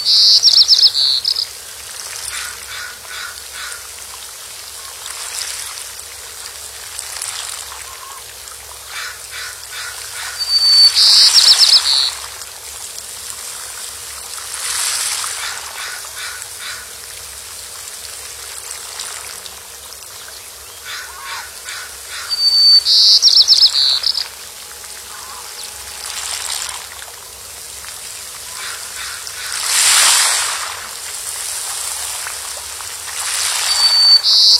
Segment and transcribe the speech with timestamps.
[0.00, 0.30] you
[34.22, 34.50] you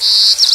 [0.00, 0.54] you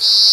[0.00, 0.29] Peace.